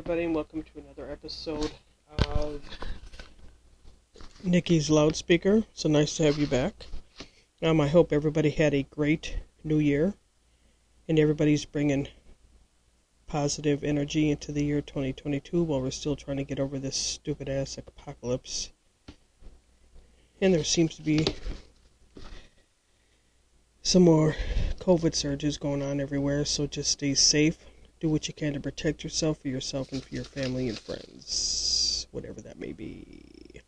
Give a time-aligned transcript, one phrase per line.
[0.00, 1.70] everybody, and welcome to another episode
[2.30, 2.62] of
[4.42, 5.64] Nikki's Loudspeaker.
[5.74, 6.86] So nice to have you back.
[7.62, 10.14] Um, I hope everybody had a great new year,
[11.06, 12.08] and everybody's bringing
[13.26, 17.50] positive energy into the year 2022 while we're still trying to get over this stupid
[17.50, 18.70] ass apocalypse.
[20.40, 21.26] And there seems to be
[23.82, 24.34] some more
[24.78, 27.58] COVID surges going on everywhere, so just stay safe
[28.00, 32.06] do what you can to protect yourself for yourself and for your family and friends,
[32.10, 33.60] whatever that may be.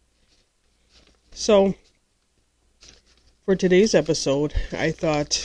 [1.33, 1.75] So,
[3.45, 5.39] for today's episode, I thought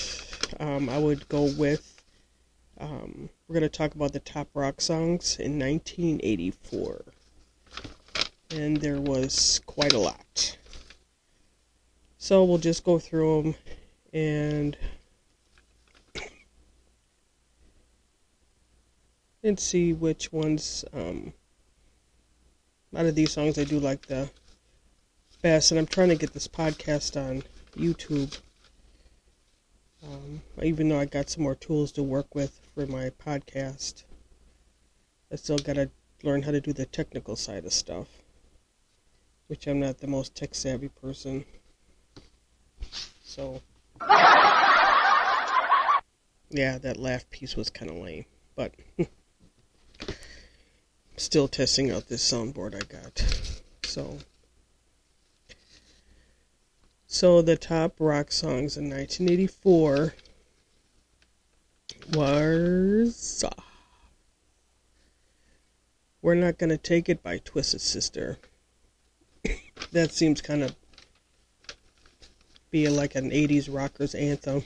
[0.60, 2.02] um, I would go with.
[2.80, 7.06] Um, we're going to talk about the top rock songs in 1984.
[8.52, 10.58] And there was quite a lot.
[12.18, 13.56] So we'll just go through them
[14.14, 14.78] and
[19.48, 21.34] and see which ones um,
[22.96, 24.30] out of these songs I do like the
[25.42, 25.72] best.
[25.72, 27.44] And I'm trying to get this podcast on
[27.76, 28.40] YouTube.
[30.04, 34.04] Um, even though I got some more tools to work with for my podcast,
[35.32, 35.90] I still got to
[36.24, 38.08] learn how to do the technical side of stuff,
[39.48, 41.46] which I'm not the most tech savvy person.
[43.24, 43.62] So,
[46.50, 48.26] yeah, that laugh piece was kind of lame,
[48.56, 48.74] but.
[51.18, 53.24] still testing out this soundboard I got.
[53.84, 54.20] So,
[57.08, 60.14] so the top rock songs in 1984
[62.14, 63.62] was uh,
[66.22, 68.38] "We're Not Gonna Take It" by Twisted Sister.
[69.92, 70.76] that seems kind of
[72.70, 74.64] be like an 80s rockers anthem.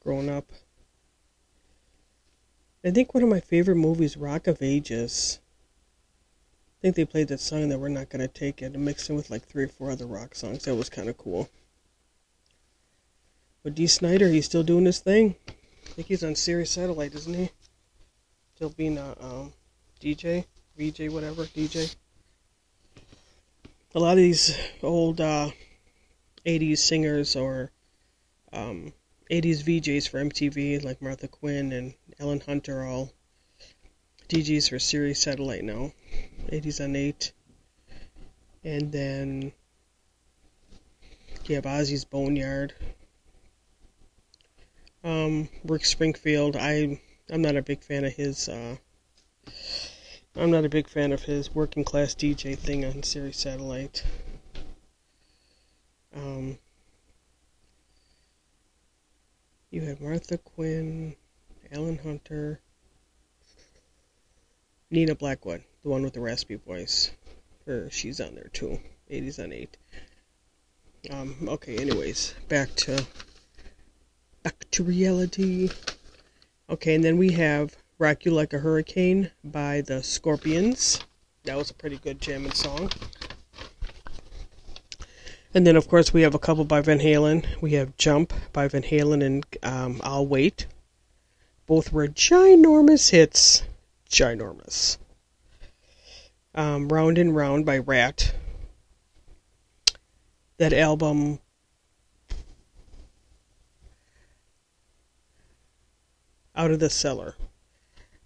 [0.00, 0.50] Growing up.
[2.86, 5.38] I think one of my favorite movies, Rock of Ages.
[6.38, 9.16] I think they played that song that we're not gonna take it and mixed in
[9.16, 10.64] with like three or four other rock songs.
[10.64, 11.48] That was kind of cool.
[13.62, 15.34] But Dee Snider, he's still doing his thing.
[15.48, 17.50] I think he's on Sirius Satellite, isn't he?
[18.56, 19.54] Still being a um,
[19.98, 20.44] DJ,
[20.76, 21.96] VJ, whatever, DJ.
[23.94, 25.50] A lot of these old uh,
[26.44, 27.70] 80s singers or
[28.52, 28.92] um,
[29.30, 33.12] 80s VJs for MTV, like Martha Quinn and Alan Hunter, all
[34.28, 35.92] DJs for Sirius Satellite now.
[36.48, 37.32] 80s on 8.
[38.62, 39.52] And then
[41.46, 42.74] you have Ozzy's Boneyard.
[45.02, 48.76] Um, Rick Springfield, I I'm not a big fan of his uh,
[50.36, 54.02] I'm not a big fan of his working class DJ thing on Sirius Satellite.
[56.16, 56.58] Um,
[59.70, 61.16] you had Martha Quinn,
[61.74, 62.60] Alan Hunter,
[64.92, 67.10] Nina Blackwood, the one with the raspy voice.
[67.66, 68.78] Her, she's on there too.
[69.10, 69.76] 80s on 8.
[71.10, 73.04] Um, okay, anyways, back to
[74.44, 75.68] back to reality.
[76.70, 81.00] Okay, and then we have Rock You Like a Hurricane by the Scorpions.
[81.42, 82.88] That was a pretty good jamming song.
[85.52, 87.44] And then, of course, we have a couple by Van Halen.
[87.60, 90.66] We have Jump by Van Halen and um, I'll Wait.
[91.66, 93.62] Both were ginormous hits.
[94.08, 94.98] Ginormous.
[96.54, 98.34] Um, Round and Round by Ratt.
[100.58, 101.40] That album.
[106.54, 107.34] Out of the Cellar.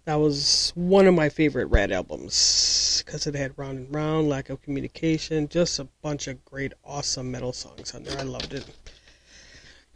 [0.05, 4.49] That was one of my favorite Ratt albums because it had Round and Round, Lack
[4.49, 8.17] of Communication, just a bunch of great, awesome metal songs on there.
[8.19, 8.65] I loved it.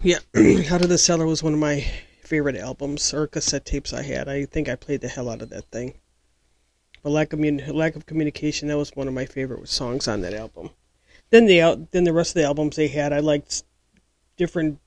[0.02, 0.20] Yeah,
[0.72, 1.86] Out of the Cellar was one of my
[2.34, 4.28] favorite albums or cassette tapes I had.
[4.28, 5.94] I think I played the hell out of that thing.
[7.04, 10.34] But lack of lack of communication, that was one of my favorite songs on that
[10.34, 10.72] album.
[11.30, 13.64] Then the then the rest of the albums they had, I liked
[14.36, 14.80] different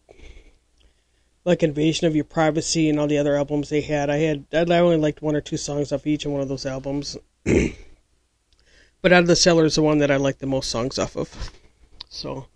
[1.45, 4.11] like Invasion of Your Privacy and all the other albums they had.
[4.11, 6.67] I had I only liked one or two songs off each of one of those
[6.67, 7.17] albums.
[7.45, 11.17] but Out of the Cellar is the one that I like the most songs off
[11.17, 11.53] of.
[12.09, 12.49] So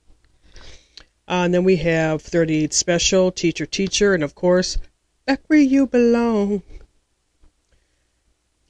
[1.30, 4.78] uh, and then we have 38 Special, Teacher Teacher, and of course,
[5.26, 6.64] Back Where You Belong.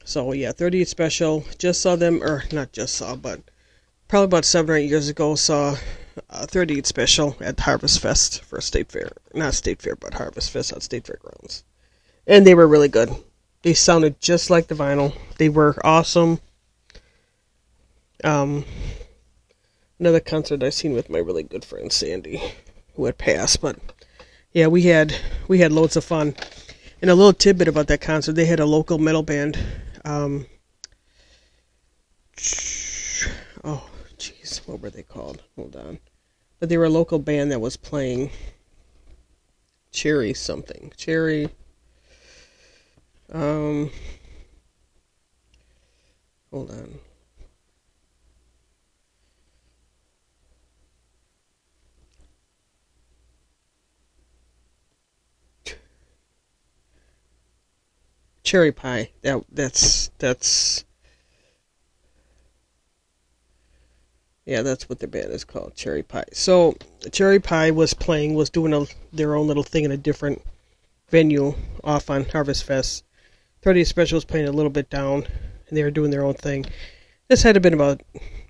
[0.04, 3.40] So yeah, 38 Special, just saw them, or not just saw, but
[4.08, 5.74] probably about seven or eight years ago, saw
[6.28, 9.12] uh, 38 Special at Harvest Fest for State Fair.
[9.32, 11.64] Not State Fair, but Harvest Fest at State Fairgrounds.
[12.26, 13.08] And they were really good.
[13.62, 15.16] They sounded just like the vinyl.
[15.38, 16.40] They were awesome.
[18.22, 18.66] Um,
[20.00, 22.42] another concert I seen with my really good friend Sandy,
[22.94, 23.60] who had passed.
[23.60, 23.76] But
[24.52, 25.14] yeah, we had
[25.46, 26.34] we had loads of fun.
[27.02, 29.58] And a little tidbit about that concert: they had a local metal band.
[30.04, 30.46] Um,
[33.62, 33.88] oh,
[34.18, 35.42] jeez, what were they called?
[35.56, 35.98] Hold on.
[36.58, 38.30] But they were a local band that was playing
[39.92, 40.92] Cherry something.
[40.96, 41.50] Cherry.
[43.32, 43.90] Um.
[46.50, 46.98] Hold on.
[58.50, 59.10] Cherry pie.
[59.22, 60.84] That that's that's
[64.44, 66.24] yeah, that's what the band is called, Cherry Pie.
[66.32, 66.74] So
[67.12, 70.42] Cherry Pie was playing, was doing a, their own little thing in a different
[71.10, 71.54] venue
[71.84, 73.04] off on Harvest Fest.
[73.62, 75.26] 30 Special was playing a little bit down,
[75.68, 76.66] and they were doing their own thing.
[77.28, 78.02] This had to been about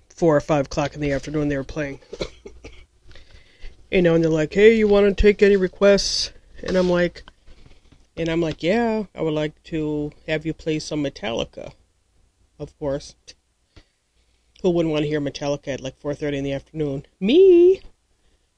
[0.09, 1.49] four or five o'clock in the afternoon.
[1.49, 1.99] They were playing,
[3.91, 6.31] you know, and they're like, "Hey, you want to take any requests?"
[6.63, 7.23] And I'm like,
[8.17, 11.73] and I'm like, yeah, I would like to have you play some Metallica,
[12.59, 13.15] of course.
[14.61, 17.05] Who wouldn't want to hear Metallica at like 4:30 in the afternoon?
[17.19, 17.81] Me.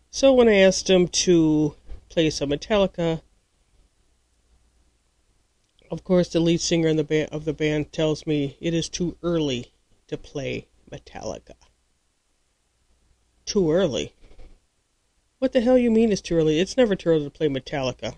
[0.09, 1.75] So when I asked him to
[2.09, 3.21] play some Metallica,
[5.89, 8.89] of course the lead singer in the ba- of the band tells me it is
[8.89, 9.71] too early
[10.07, 11.55] to play Metallica.
[13.45, 14.13] Too early.
[15.39, 16.59] What the hell you mean it's too early?
[16.59, 18.15] It's never too early to play Metallica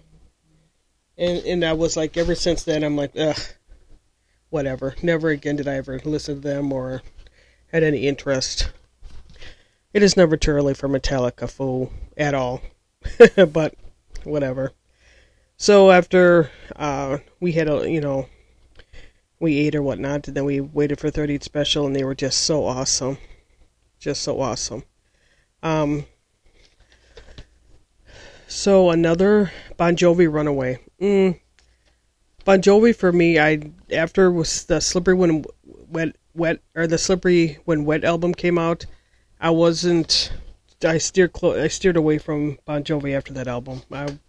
[1.18, 3.40] and and I was like, ever since then, I'm like, ugh,
[4.50, 4.96] whatever.
[5.02, 7.02] Never again did I ever listen to them or
[7.68, 8.72] had any interest.
[9.94, 12.62] It is never too early for Metallica, fool, at all.
[13.36, 13.76] but
[14.24, 14.74] whatever.
[15.58, 18.28] So after uh, we had a, you know,
[19.40, 22.42] we ate or whatnot, and then we waited for 30th special, and they were just
[22.42, 23.18] so awesome,
[24.00, 24.84] just so awesome.
[25.64, 26.06] Um,
[28.48, 30.80] so another Bon Jovi Runaway.
[31.02, 31.40] Mm.
[32.44, 37.58] Bon Jovi for me, I after was the Slippery When Wet Wet or the Slippery
[37.66, 38.86] When Wet album came out,
[39.40, 40.32] I wasn't.
[40.84, 43.82] I steered clo- I steered away from Bon Jovi after that album.
[43.92, 44.20] I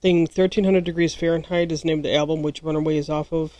[0.00, 3.52] think 1300 degrees Fahrenheit is named the album, which Runaway is off of.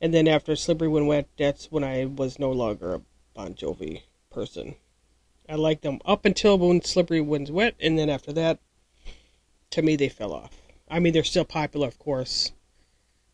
[0.00, 3.02] And then after Slippery When Wet, that's when I was no longer a
[3.34, 4.76] Bon Jovi person.
[5.48, 8.58] I liked them up until when Slippery When's Wet, and then after that,
[9.70, 10.60] to me, they fell off.
[10.88, 12.52] I mean, they're still popular, of course,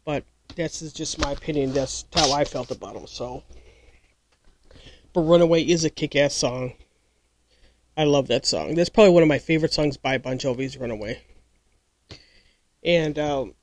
[0.05, 0.25] but
[0.57, 1.73] that's just my opinion.
[1.73, 3.07] That's how I felt about them.
[3.07, 3.43] So,
[5.13, 6.75] but Runaway is a kick-ass song.
[7.97, 8.75] I love that song.
[8.75, 11.21] That's probably one of my favorite songs by Bon Jovi's Runaway.
[12.83, 13.55] And um,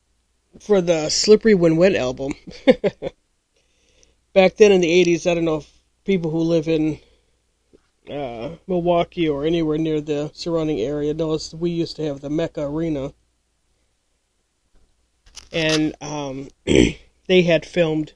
[0.60, 2.34] for the Slippery When Wet album,
[4.34, 5.70] back then in the 80s, I don't know if
[6.06, 7.00] people who live in
[8.12, 12.64] uh, Milwaukee or anywhere near the surrounding area knows we used to have the Mecca
[12.64, 13.14] Arena.
[15.52, 18.14] And um, they had filmed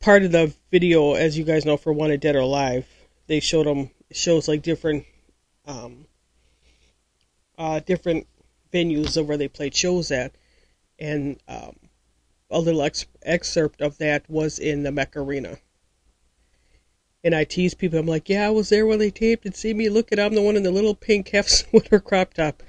[0.00, 2.86] part of the video, as you guys know, for Wanted Dead or Alive.
[3.26, 5.04] They showed them shows like different,
[5.66, 6.06] um,
[7.56, 8.26] uh, different
[8.72, 10.32] venues of where they played shows at,
[10.98, 11.76] and um,
[12.50, 15.58] a little ex- excerpt of that was in the Mecca Arena
[17.22, 17.98] and I tease people.
[17.98, 20.34] I'm like, yeah, I was there when they taped and See me, look at I'm
[20.34, 22.62] the one in the little pink half sweater crop top.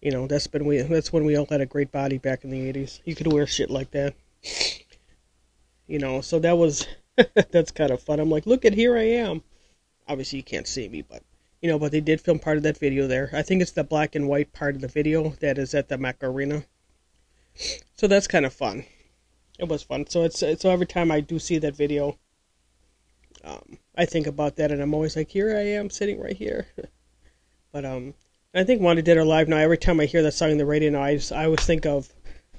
[0.00, 0.82] You know, that's been we.
[0.82, 3.00] That's when we all had a great body back in the '80s.
[3.04, 4.14] You could wear shit like that.
[5.86, 6.86] You know, so that was
[7.50, 8.20] that's kind of fun.
[8.20, 9.42] I'm like, look at here I am.
[10.06, 11.22] Obviously, you can't see me, but
[11.62, 13.30] you know, but they did film part of that video there.
[13.32, 15.96] I think it's the black and white part of the video that is at the
[15.96, 16.66] Mac Arena.
[17.96, 18.84] So that's kind of fun.
[19.58, 20.06] It was fun.
[20.06, 22.18] So it's so every time I do see that video,
[23.42, 26.66] um, I think about that, and I'm always like, here I am sitting right here.
[27.72, 28.14] but um,
[28.54, 29.58] I think Wanted Dead or Alive now.
[29.58, 31.86] Every time I hear that song in the radio now, I just, I always think
[31.86, 32.12] of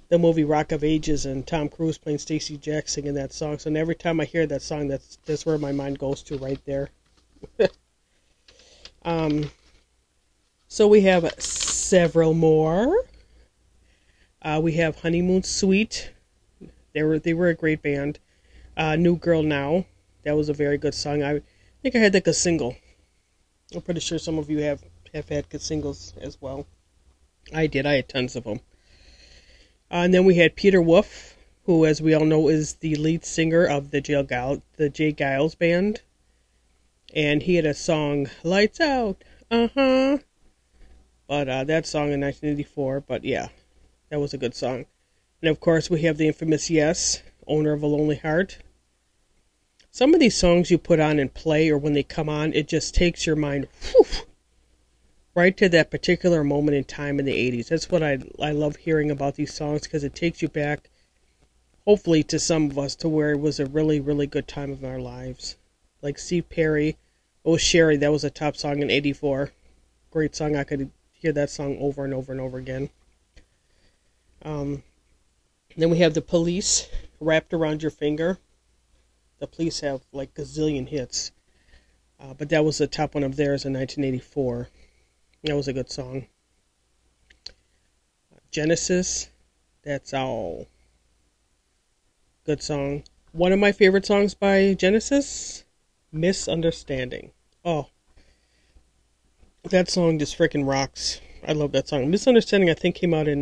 [0.10, 3.58] the movie Rock of Ages and Tom Cruise playing Stacee Jaxx singing that song.
[3.58, 6.60] So every time I hear that song, that's that's where my mind goes to right
[6.66, 6.90] there.
[9.04, 9.50] um,
[10.68, 13.06] so we have several more.
[14.42, 16.12] Uh, we have Honeymoon Suite.
[16.94, 18.20] They were they were a great band.
[18.78, 19.86] Uh, New Girl Now.
[20.26, 21.24] That was a very good song.
[21.24, 21.42] I
[21.82, 22.76] think I had like a single.
[23.74, 26.66] I'm pretty sure some of you have have had good singles as well.
[27.54, 27.86] I did.
[27.86, 28.60] I had tons of them.
[29.92, 33.24] Uh, and then we had Peter Wolf, who, as we all know, is the lead
[33.24, 34.24] singer of the J.
[34.24, 35.14] Geils, the J.
[35.14, 36.02] Geils band.
[37.16, 40.18] And he had a song, Lights Out, uh huh.
[41.28, 43.50] But uh, that song in 1984, but yeah,
[44.10, 44.86] that was a good song.
[45.42, 48.58] And of course, we have the infamous Yes, owner of a Lonely Heart.
[49.96, 52.68] Some of these songs you put on and play, or when they come on, it
[52.68, 54.26] just takes your mind whew,
[55.34, 57.70] right to that particular moment in time in the 80s.
[57.70, 60.90] That's what I I love hearing about these songs because it takes you back
[61.86, 64.84] hopefully to some of us to where it was a really really good time of
[64.84, 65.56] our lives.
[66.02, 66.98] Like Steve Perry,
[67.46, 69.54] Oh Sherrie, that was a top song in 84.
[70.12, 70.58] Great song.
[70.58, 72.90] I could hear that song over and over and over again.
[74.42, 74.84] Um
[75.78, 76.90] then we have The Police,
[77.22, 78.40] Wrapped Around Your Finger.
[79.46, 81.32] The Police have like gazillion hits.
[82.20, 84.70] Uh, but that was the top one of theirs in 1984.
[85.44, 86.26] That was a good song.
[88.50, 89.30] Genesis,
[89.84, 90.66] that's all.
[92.44, 93.04] Good song.
[93.34, 95.64] One of my favorite songs by Genesis,
[96.12, 97.30] Misunderstanding.
[97.64, 97.90] Oh,
[99.70, 101.22] that song just freaking rocks.
[101.48, 102.10] I love that song.
[102.10, 103.42] Misunderstanding, I think, came out in,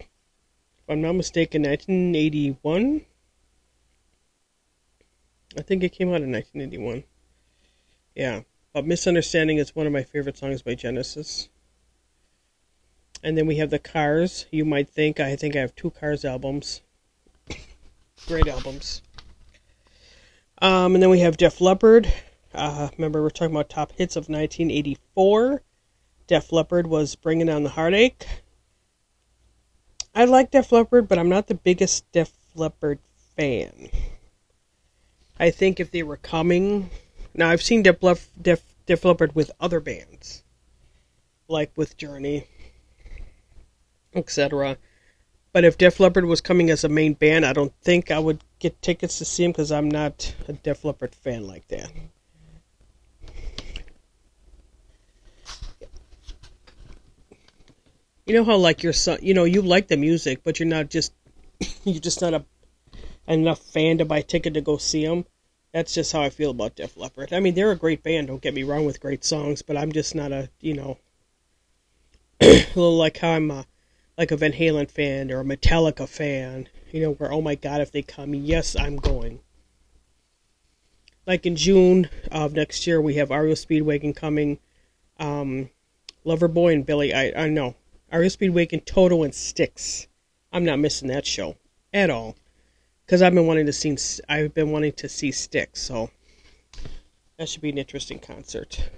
[0.00, 3.06] if I'm not mistaken, 1981.
[5.56, 7.04] I think it came out in 1981.
[8.14, 8.42] Yeah.
[8.72, 11.48] But Misunderstanding is one of my favorite songs by Genesis.
[13.22, 14.46] And then we have the Cars.
[14.50, 16.82] You might think I think I have two Cars albums.
[18.26, 19.00] Great albums.
[20.60, 22.12] Um, and then we have Def Leppard.
[22.52, 25.62] Uh, remember, we're talking about top hits of 1984.
[26.26, 28.26] Def Leppard was Bringing Down the Heartache.
[30.14, 32.98] I like Def Leppard, but I'm not the biggest Def Leppard
[33.36, 33.90] fan.
[35.38, 36.90] I think if they were coming
[37.34, 37.98] now I've seen Def,
[38.40, 40.44] Def, Def Leppard with other bands,
[41.48, 42.46] like with Journey,
[44.14, 44.78] etc.
[45.52, 48.42] But if Def Leppard was coming as a main band, I don't think I would
[48.60, 51.90] get tickets to see them because I'm not a Def Leppard fan like that.
[58.26, 60.88] You know how like your son, you know, you like the music, but you're not
[60.88, 61.12] just
[61.84, 62.44] you're just not a
[63.26, 65.24] enough fan to buy ticket to go see them
[65.74, 67.32] that's just how I feel about Def Leppard.
[67.32, 68.28] I mean, they're a great band.
[68.28, 70.98] Don't get me wrong with great songs, but I'm just not a you know,
[72.40, 73.66] a little like how I'm a,
[74.16, 76.68] like a Van Halen fan or a Metallica fan.
[76.92, 79.40] You know, where oh my god, if they come, yes, I'm going.
[81.26, 84.60] Like in June of next year, we have REO Speedwagon coming,
[85.18, 85.70] um,
[86.24, 87.12] Loverboy and Billy.
[87.12, 87.74] I I know
[88.12, 90.06] REO Speedwagon, Toto and Styx.
[90.52, 91.56] I'm not missing that show
[91.92, 92.36] at all
[93.04, 93.96] because I've been wanting to see
[94.28, 96.10] I've been wanting to see Styx, so
[97.38, 98.88] that should be an interesting concert.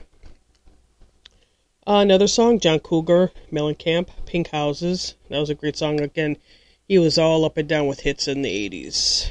[1.87, 5.15] Uh, another song, John Cougar, Mellencamp, Pink Houses.
[5.31, 6.01] That was a great song.
[6.01, 6.37] Again,
[6.89, 9.31] he was all up and down with hits in the 80s.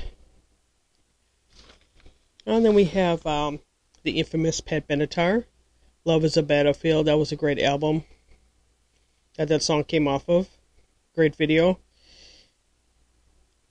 [2.46, 3.60] And then we have um,
[4.04, 5.46] the infamous Pat Benatar,
[6.06, 7.08] Love is a Battlefield.
[7.08, 8.04] That was a great album
[9.38, 10.48] that that song came off of.
[11.16, 11.80] Great video.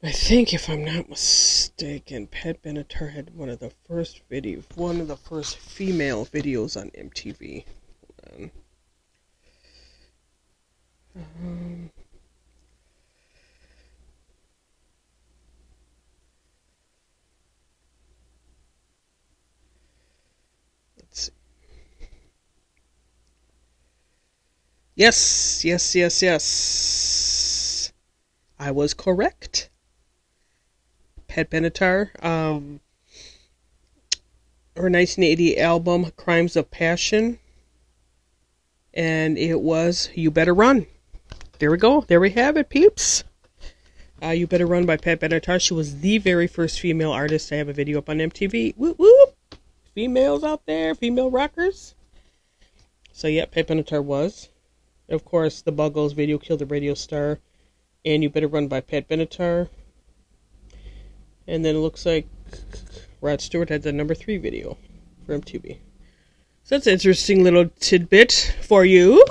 [0.04, 5.00] I think, if I'm not mistaken, Pat Benatar had one of the first video, one
[5.00, 7.64] of the first female videos on MTV.
[8.36, 8.50] Um,
[20.98, 21.32] let's see.
[24.96, 27.92] Yes, yes, yes, yes.
[28.58, 29.70] I was correct.
[31.34, 32.10] Pat Benatar.
[32.24, 32.78] Um,
[34.76, 37.40] her 1980 album, Crimes of Passion.
[38.92, 40.86] And it was You Better Run.
[41.58, 42.02] There we go.
[42.02, 43.24] There we have it, peeps.
[44.22, 45.60] Uh, you Better Run by Pat Benatar.
[45.60, 48.76] She was the very first female artist to have a video up on MTV.
[48.76, 49.34] Whoop whoop.
[49.92, 51.96] Females out there, female rockers.
[53.12, 54.50] So, yeah, Pat Benatar was.
[55.08, 57.40] Of course, the Buggles video killed the radio star.
[58.04, 59.68] And You Better Run by Pat Benatar.
[61.46, 62.26] And then it looks like
[63.20, 64.76] Rod Stewart had the number three video
[65.24, 65.78] for MTV.
[66.64, 69.24] So that's an interesting little tidbit for you.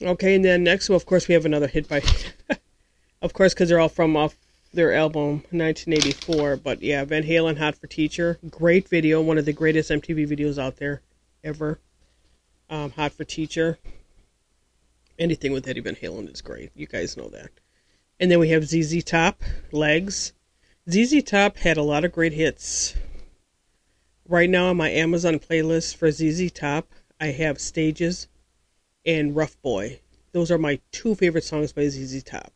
[0.00, 2.02] Okay, and then next, well, of course, we have another hit by,
[3.22, 4.36] of course, because they're all from off
[4.72, 6.56] their album 1984.
[6.56, 10.58] But yeah, Van Halen, "Hot for Teacher," great video, one of the greatest MTV videos
[10.58, 11.02] out there
[11.42, 11.78] ever.
[12.68, 13.78] Um, "Hot for Teacher."
[15.18, 16.70] Anything with Eddie Van Halen is great.
[16.74, 17.50] You guys know that.
[18.20, 19.42] And then we have ZZ Top,
[19.72, 20.32] Legs.
[20.88, 22.94] ZZ Top had a lot of great hits.
[24.28, 28.28] Right now on my Amazon playlist for ZZ Top, I have Stages
[29.04, 30.00] and Rough Boy.
[30.32, 32.52] Those are my two favorite songs by ZZ Top.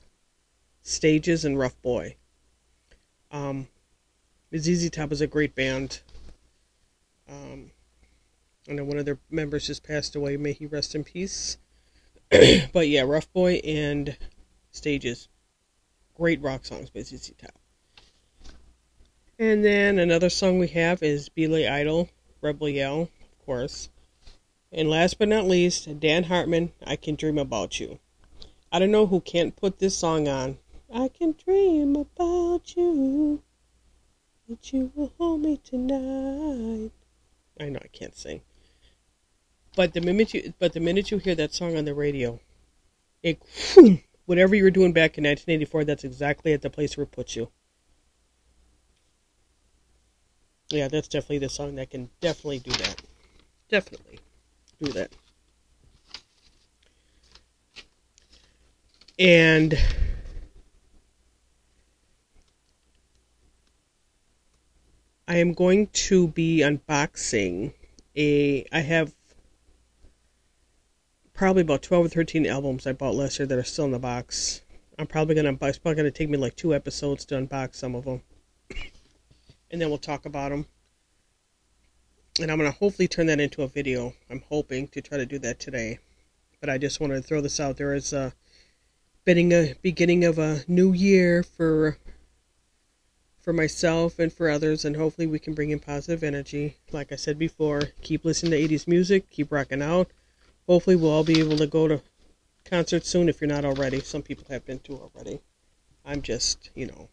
[0.83, 2.17] Stages and Rough Boy.
[3.33, 3.67] Um,
[4.57, 6.01] ZZ Top is a great band.
[7.29, 7.73] Um,
[8.71, 10.37] I know one of their members just passed away.
[10.37, 11.59] May he rest in peace.
[12.31, 14.17] but yeah, Rough Boy and
[14.71, 15.29] Stages
[16.19, 17.55] great rock songs by ZZ Top.
[19.39, 22.09] And then another song we have is Billy Idol,
[22.41, 23.89] Rebel Yell, of course.
[24.73, 28.01] And last but not least, Dan Hartman, I Can Dream About You.
[28.73, 30.59] I don't know who can't put this song on.
[30.93, 33.43] I can dream about you.
[34.49, 36.91] That you will hold me tonight.
[37.61, 38.41] I know I can't sing.
[39.77, 42.41] But the minute you but the minute you hear that song on the radio,
[43.23, 43.41] it
[44.29, 47.35] whatever you were doing back in 1984, that's exactly at the place where it puts
[47.35, 47.51] you.
[50.69, 53.01] Yeah, that's definitely the song that can definitely do that.
[53.71, 54.21] Definitely
[54.83, 55.11] do that.
[59.19, 59.75] And
[65.27, 67.73] I am going to be unboxing
[68.15, 69.15] a I have
[71.39, 74.01] probably about 12 or 13 albums I bought last year that are still in the
[74.01, 74.63] box.
[74.99, 75.69] I'm probably unbox.
[75.69, 78.23] It's probably to take me like two episodes to unbox some of them.
[79.71, 80.67] and then we'll talk about them.
[82.41, 84.15] And I'm to hopefully turn that into a video.
[84.29, 86.01] I'm hoping to try to do that today.
[86.61, 88.31] But I just wanted to throw this out there as a uh,
[89.25, 91.99] beginning of a new year for
[93.39, 97.17] for myself and for others and hopefully we can bring in positive energy like i
[97.17, 100.11] said before keep listening to 80s music keep rocking out
[100.69, 102.01] hopefully we'll all be able to go to
[102.65, 104.01] concerts soon if you're not already.
[104.01, 105.41] Some people have been to already.
[106.05, 107.09] I'm just, you know,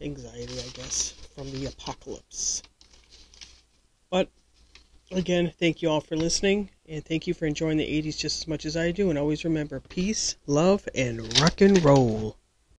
[0.00, 2.62] anxiety, I guess, from the apocalypse.
[4.10, 4.28] But
[5.10, 8.48] again, thank you all for listening, and thank you for enjoying the 80s just as
[8.48, 9.10] much as I do.
[9.10, 12.36] And always remember peace, love, and rock and roll.